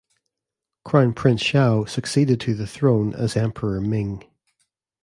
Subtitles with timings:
[0.83, 4.23] Crown Prince Shao succeeded to the throne as Emperor Ming.